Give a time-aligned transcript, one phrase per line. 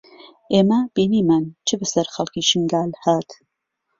[0.53, 3.29] ئێمە بینیمان چ بەسەر خەڵکی شنگال هات